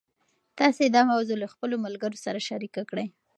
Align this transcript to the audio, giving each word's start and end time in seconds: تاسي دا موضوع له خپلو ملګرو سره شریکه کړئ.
تاسي 0.57 0.85
دا 0.95 1.01
موضوع 1.11 1.37
له 1.43 1.47
خپلو 1.53 1.75
ملګرو 1.85 2.17
سره 2.25 2.39
شریکه 2.49 2.81
کړئ. 2.89 3.07